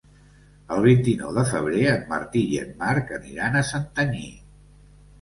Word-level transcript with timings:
El 0.75 0.79
vint-i-nou 0.85 1.35
de 1.35 1.43
febrer 1.51 1.85
en 1.91 2.03
Martí 2.15 2.43
i 2.57 2.61
en 2.65 2.75
Marc 2.83 3.15
aniran 3.23 3.63
a 3.63 3.67
Santanyí. 3.73 4.29